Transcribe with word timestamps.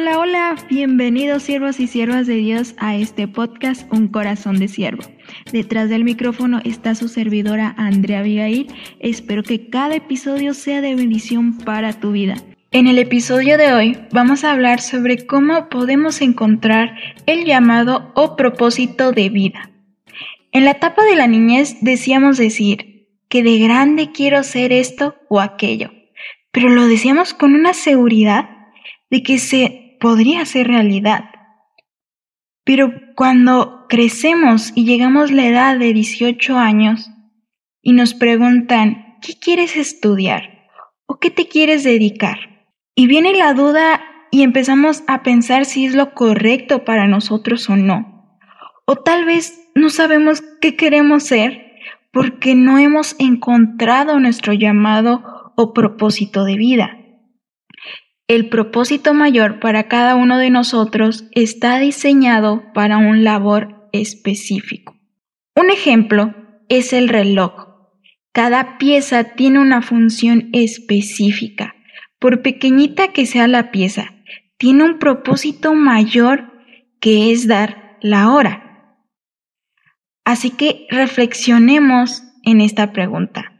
Hola, 0.00 0.20
hola, 0.20 0.56
bienvenidos 0.70 1.42
siervos 1.42 1.80
y 1.80 1.88
siervas 1.88 2.28
de 2.28 2.36
Dios 2.36 2.76
a 2.78 2.94
este 2.94 3.26
podcast 3.26 3.92
Un 3.92 4.06
Corazón 4.06 4.60
de 4.60 4.68
Siervo. 4.68 5.02
Detrás 5.50 5.88
del 5.88 6.04
micrófono 6.04 6.60
está 6.62 6.94
su 6.94 7.08
servidora 7.08 7.74
Andrea 7.76 8.20
Abigail. 8.20 8.68
Espero 9.00 9.42
que 9.42 9.68
cada 9.70 9.96
episodio 9.96 10.54
sea 10.54 10.82
de 10.82 10.94
bendición 10.94 11.58
para 11.58 11.94
tu 11.94 12.12
vida. 12.12 12.36
En 12.70 12.86
el 12.86 13.00
episodio 13.00 13.58
de 13.58 13.72
hoy 13.72 13.98
vamos 14.12 14.44
a 14.44 14.52
hablar 14.52 14.80
sobre 14.80 15.26
cómo 15.26 15.68
podemos 15.68 16.22
encontrar 16.22 16.94
el 17.26 17.44
llamado 17.44 18.12
o 18.14 18.36
propósito 18.36 19.10
de 19.10 19.30
vida. 19.30 19.72
En 20.52 20.64
la 20.64 20.70
etapa 20.70 21.02
de 21.02 21.16
la 21.16 21.26
niñez 21.26 21.78
decíamos 21.80 22.38
decir 22.38 23.08
que 23.28 23.42
de 23.42 23.58
grande 23.58 24.12
quiero 24.12 24.44
ser 24.44 24.72
esto 24.72 25.16
o 25.28 25.40
aquello, 25.40 25.90
pero 26.52 26.68
lo 26.68 26.86
decíamos 26.86 27.34
con 27.34 27.56
una 27.56 27.74
seguridad 27.74 28.50
de 29.10 29.24
que 29.24 29.38
se 29.38 29.87
podría 29.98 30.42
hacer 30.42 30.68
realidad. 30.68 31.24
Pero 32.64 32.92
cuando 33.16 33.86
crecemos 33.88 34.72
y 34.74 34.84
llegamos 34.84 35.30
a 35.30 35.34
la 35.34 35.46
edad 35.46 35.78
de 35.78 35.92
18 35.92 36.58
años 36.58 37.10
y 37.82 37.92
nos 37.92 38.14
preguntan, 38.14 39.16
¿qué 39.22 39.34
quieres 39.40 39.76
estudiar? 39.76 40.68
¿O 41.06 41.18
qué 41.18 41.30
te 41.30 41.48
quieres 41.48 41.84
dedicar? 41.84 42.66
Y 42.94 43.06
viene 43.06 43.32
la 43.32 43.54
duda 43.54 44.02
y 44.30 44.42
empezamos 44.42 45.02
a 45.06 45.22
pensar 45.22 45.64
si 45.64 45.86
es 45.86 45.94
lo 45.94 46.12
correcto 46.12 46.84
para 46.84 47.06
nosotros 47.06 47.70
o 47.70 47.76
no. 47.76 48.38
O 48.84 48.96
tal 48.96 49.24
vez 49.24 49.70
no 49.74 49.90
sabemos 49.90 50.42
qué 50.60 50.76
queremos 50.76 51.22
ser 51.22 51.72
porque 52.12 52.54
no 52.54 52.78
hemos 52.78 53.16
encontrado 53.18 54.18
nuestro 54.20 54.52
llamado 54.52 55.52
o 55.56 55.72
propósito 55.72 56.44
de 56.44 56.56
vida. 56.56 56.97
El 58.28 58.50
propósito 58.50 59.14
mayor 59.14 59.58
para 59.58 59.88
cada 59.88 60.14
uno 60.14 60.36
de 60.36 60.50
nosotros 60.50 61.24
está 61.32 61.78
diseñado 61.78 62.62
para 62.74 62.98
un 62.98 63.24
labor 63.24 63.88
específico. 63.92 64.94
Un 65.56 65.70
ejemplo 65.70 66.34
es 66.68 66.92
el 66.92 67.08
reloj. 67.08 67.68
Cada 68.32 68.76
pieza 68.76 69.24
tiene 69.24 69.60
una 69.60 69.80
función 69.80 70.50
específica. 70.52 71.74
Por 72.18 72.42
pequeñita 72.42 73.14
que 73.14 73.24
sea 73.24 73.48
la 73.48 73.70
pieza, 73.70 74.12
tiene 74.58 74.84
un 74.84 74.98
propósito 74.98 75.72
mayor 75.72 76.52
que 77.00 77.32
es 77.32 77.48
dar 77.48 77.96
la 78.02 78.30
hora. 78.30 78.98
Así 80.26 80.50
que 80.50 80.86
reflexionemos 80.90 82.24
en 82.44 82.60
esta 82.60 82.92
pregunta. 82.92 83.54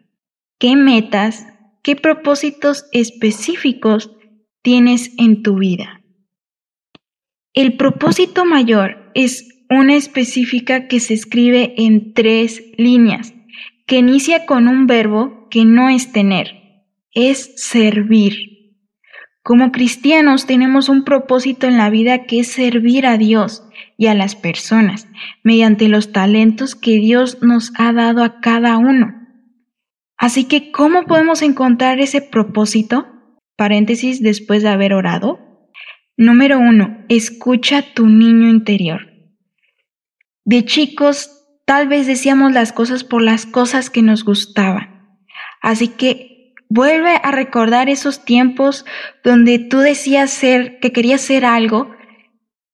¿Qué 0.58 0.76
metas, 0.76 1.46
qué 1.82 1.96
propósitos 1.96 2.84
específicos 2.92 4.17
tienes 4.62 5.12
en 5.18 5.42
tu 5.42 5.56
vida. 5.56 6.02
El 7.54 7.76
propósito 7.76 8.44
mayor 8.44 9.10
es 9.14 9.48
una 9.70 9.96
específica 9.96 10.86
que 10.86 11.00
se 11.00 11.14
escribe 11.14 11.74
en 11.76 12.14
tres 12.14 12.62
líneas, 12.76 13.34
que 13.86 13.96
inicia 13.96 14.46
con 14.46 14.68
un 14.68 14.86
verbo 14.86 15.48
que 15.50 15.64
no 15.64 15.88
es 15.88 16.12
tener, 16.12 16.84
es 17.12 17.52
servir. 17.56 18.74
Como 19.42 19.72
cristianos 19.72 20.46
tenemos 20.46 20.88
un 20.88 21.04
propósito 21.04 21.66
en 21.66 21.78
la 21.78 21.90
vida 21.90 22.24
que 22.24 22.40
es 22.40 22.48
servir 22.48 23.06
a 23.06 23.16
Dios 23.16 23.64
y 23.96 24.06
a 24.06 24.14
las 24.14 24.36
personas 24.36 25.08
mediante 25.42 25.88
los 25.88 26.12
talentos 26.12 26.74
que 26.74 26.98
Dios 26.98 27.38
nos 27.42 27.72
ha 27.78 27.92
dado 27.92 28.22
a 28.22 28.40
cada 28.40 28.76
uno. 28.78 29.14
Así 30.16 30.44
que, 30.44 30.70
¿cómo 30.70 31.04
podemos 31.04 31.42
encontrar 31.42 32.00
ese 32.00 32.20
propósito? 32.20 33.06
Paréntesis 33.58 34.22
después 34.22 34.62
de 34.62 34.68
haber 34.68 34.94
orado. 34.94 35.40
Número 36.16 36.60
uno, 36.60 37.04
escucha 37.08 37.82
tu 37.82 38.06
niño 38.06 38.48
interior. 38.48 39.00
De 40.44 40.64
chicos, 40.64 41.44
tal 41.66 41.88
vez 41.88 42.06
decíamos 42.06 42.52
las 42.52 42.72
cosas 42.72 43.02
por 43.02 43.20
las 43.20 43.46
cosas 43.46 43.90
que 43.90 44.00
nos 44.00 44.24
gustaban. 44.24 45.18
Así 45.60 45.88
que 45.88 46.54
vuelve 46.68 47.16
a 47.20 47.32
recordar 47.32 47.88
esos 47.88 48.24
tiempos 48.24 48.86
donde 49.24 49.58
tú 49.58 49.78
decías 49.78 50.30
ser, 50.30 50.78
que 50.78 50.92
querías 50.92 51.20
ser 51.20 51.44
algo 51.44 51.90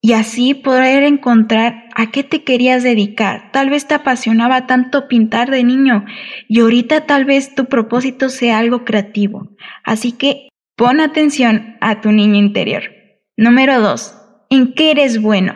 y 0.03 0.13
así 0.13 0.53
poder 0.53 1.03
encontrar 1.03 1.89
a 1.95 2.11
qué 2.11 2.25
te 2.25 2.45
querías 2.45 2.83
dedicar. 2.83 3.51
Tal 3.53 3.71
vez 3.71 3.89
te 3.89 3.95
apasionaba 3.95 4.67
tanto 4.67 5.09
pintar 5.09 5.51
de 5.51 5.65
niño 5.65 6.05
y 6.47 6.61
ahorita 6.61 7.07
tal 7.07 7.25
vez 7.25 7.55
tu 7.55 7.65
propósito 7.71 8.29
sea 8.29 8.59
algo 8.59 8.85
creativo. 8.85 9.49
Así 9.83 10.13
que 10.13 10.49
Pon 10.77 11.01
atención 11.01 11.77
a 11.81 12.01
tu 12.01 12.11
niño 12.11 12.35
interior. 12.35 12.83
Número 13.37 13.81
2. 13.81 14.13
¿En 14.51 14.75
qué 14.75 14.91
eres 14.91 15.23
bueno? 15.23 15.55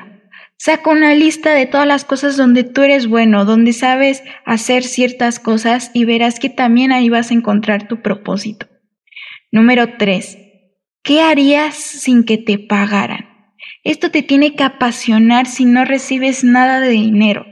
Saca 0.57 0.91
una 0.91 1.13
lista 1.13 1.55
de 1.55 1.67
todas 1.67 1.89
las 1.89 2.05
cosas 2.05 2.37
donde 2.37 2.63
tú 2.63 2.83
eres 2.83 3.09
bueno, 3.09 3.45
donde 3.45 3.73
sabes 3.73 4.23
hacer 4.45 4.85
ciertas 4.85 5.41
cosas 5.41 5.91
y 5.93 6.05
verás 6.05 6.39
que 6.39 6.51
también 6.51 6.93
ahí 6.93 7.09
vas 7.09 7.33
a 7.33 7.35
encontrar 7.35 7.89
tu 7.89 8.01
propósito. 8.01 8.69
Número 9.51 9.97
3. 9.99 10.39
¿Qué 11.03 11.21
harías 11.21 11.75
sin 11.75 12.23
que 12.23 12.39
te 12.39 12.61
pagaran? 12.61 13.55
Esto 13.83 14.13
te 14.13 14.23
tiene 14.23 14.55
que 14.55 14.63
apasionar 14.63 15.47
si 15.47 15.65
no 15.65 15.85
recibes 15.85 16.45
nada 16.45 16.79
de 16.79 16.91
dinero. 16.91 17.45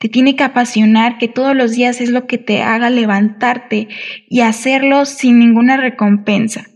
Te 0.00 0.08
tiene 0.08 0.34
que 0.34 0.42
apasionar 0.42 1.18
que 1.18 1.28
todos 1.28 1.54
los 1.54 1.70
días 1.70 2.00
es 2.00 2.10
lo 2.10 2.26
que 2.26 2.38
te 2.38 2.62
haga 2.62 2.90
levantarte 2.90 3.86
y 4.28 4.40
hacerlo 4.40 5.04
sin 5.04 5.38
ninguna 5.38 5.76
recompensa. 5.76 6.73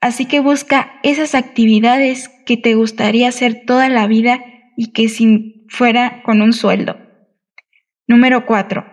Así 0.00 0.26
que 0.26 0.40
busca 0.40 1.00
esas 1.02 1.34
actividades 1.34 2.28
que 2.44 2.56
te 2.56 2.74
gustaría 2.74 3.28
hacer 3.28 3.62
toda 3.66 3.88
la 3.88 4.06
vida 4.06 4.40
y 4.76 4.92
que 4.92 5.08
sin 5.08 5.66
fuera 5.68 6.22
con 6.22 6.42
un 6.42 6.52
sueldo. 6.52 6.98
Número 8.06 8.46
4. 8.46 8.86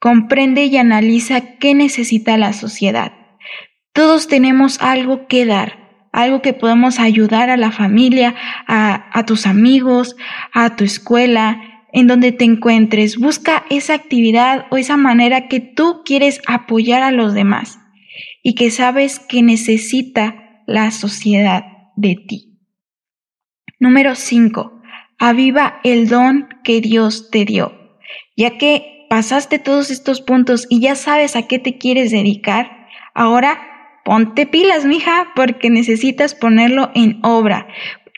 Comprende 0.00 0.64
y 0.64 0.76
analiza 0.76 1.58
qué 1.58 1.74
necesita 1.74 2.36
la 2.36 2.52
sociedad. 2.52 3.12
Todos 3.92 4.28
tenemos 4.28 4.80
algo 4.80 5.26
que 5.26 5.44
dar, 5.44 6.08
algo 6.12 6.40
que 6.40 6.52
podemos 6.52 6.98
ayudar 6.98 7.50
a 7.50 7.56
la 7.56 7.70
familia, 7.70 8.34
a, 8.66 9.10
a 9.16 9.26
tus 9.26 9.46
amigos, 9.46 10.16
a 10.52 10.74
tu 10.76 10.84
escuela, 10.84 11.84
en 11.92 12.06
donde 12.06 12.32
te 12.32 12.44
encuentres. 12.44 13.18
Busca 13.18 13.64
esa 13.70 13.94
actividad 13.94 14.66
o 14.70 14.78
esa 14.78 14.96
manera 14.96 15.48
que 15.48 15.60
tú 15.60 16.02
quieres 16.04 16.40
apoyar 16.46 17.02
a 17.02 17.12
los 17.12 17.34
demás 17.34 17.78
y 18.42 18.54
que 18.54 18.70
sabes 18.70 19.18
que 19.18 19.42
necesita 19.42 20.62
la 20.66 20.90
sociedad 20.90 21.64
de 21.96 22.16
ti. 22.16 22.58
Número 23.80 24.14
5. 24.14 24.80
Aviva 25.18 25.80
el 25.84 26.08
don 26.08 26.48
que 26.62 26.80
Dios 26.80 27.30
te 27.30 27.44
dio. 27.44 27.72
Ya 28.36 28.58
que 28.58 29.06
pasaste 29.08 29.58
todos 29.58 29.90
estos 29.90 30.20
puntos 30.20 30.66
y 30.68 30.80
ya 30.80 30.94
sabes 30.94 31.36
a 31.36 31.46
qué 31.46 31.58
te 31.58 31.78
quieres 31.78 32.10
dedicar, 32.10 32.86
ahora 33.14 33.58
ponte 34.04 34.46
pilas, 34.46 34.84
mija, 34.84 35.32
porque 35.34 35.70
necesitas 35.70 36.34
ponerlo 36.34 36.90
en 36.94 37.20
obra. 37.22 37.68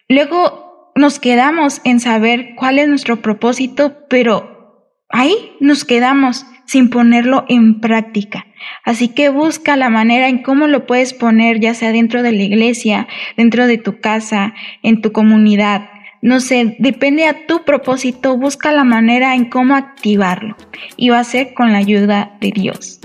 Luego 0.08 0.92
nos 0.94 1.18
quedamos 1.18 1.80
en 1.84 2.00
saber 2.00 2.54
cuál 2.56 2.78
es 2.78 2.88
nuestro 2.88 3.22
propósito, 3.22 4.06
pero 4.08 4.94
ahí 5.08 5.34
nos 5.60 5.84
quedamos 5.84 6.46
sin 6.70 6.88
ponerlo 6.88 7.44
en 7.48 7.80
práctica. 7.80 8.46
Así 8.84 9.08
que 9.08 9.28
busca 9.28 9.74
la 9.76 9.90
manera 9.90 10.28
en 10.28 10.40
cómo 10.40 10.68
lo 10.68 10.86
puedes 10.86 11.12
poner, 11.12 11.58
ya 11.58 11.74
sea 11.74 11.90
dentro 11.90 12.22
de 12.22 12.30
la 12.30 12.44
iglesia, 12.44 13.08
dentro 13.36 13.66
de 13.66 13.76
tu 13.76 13.98
casa, 13.98 14.54
en 14.84 15.02
tu 15.02 15.10
comunidad. 15.10 15.90
No 16.22 16.38
sé, 16.38 16.76
depende 16.78 17.26
a 17.26 17.48
tu 17.48 17.64
propósito, 17.64 18.36
busca 18.36 18.70
la 18.70 18.84
manera 18.84 19.34
en 19.34 19.46
cómo 19.46 19.74
activarlo. 19.74 20.56
Y 20.96 21.08
va 21.08 21.18
a 21.18 21.24
ser 21.24 21.54
con 21.54 21.72
la 21.72 21.78
ayuda 21.78 22.36
de 22.40 22.52
Dios. 22.52 23.00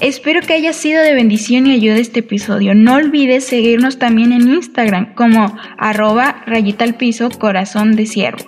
Espero 0.00 0.40
que 0.42 0.52
haya 0.52 0.72
sido 0.72 1.02
de 1.02 1.14
bendición 1.14 1.66
y 1.66 1.72
ayuda 1.72 1.96
este 1.96 2.20
episodio. 2.20 2.72
No 2.76 2.94
olvides 2.94 3.46
seguirnos 3.46 3.98
también 3.98 4.30
en 4.30 4.48
Instagram 4.48 5.12
como 5.14 5.58
arroba 5.76 6.44
rayita 6.46 6.84
al 6.84 6.94
piso 6.94 7.30
corazón 7.30 7.96
de 7.96 8.06
siervo. 8.06 8.44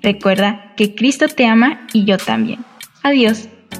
Recuerda 0.00 0.72
que 0.78 0.94
Cristo 0.94 1.28
te 1.28 1.44
ama 1.44 1.86
y 1.92 2.06
yo 2.06 2.16
también. 2.16 2.60
Adiós. 3.02 3.51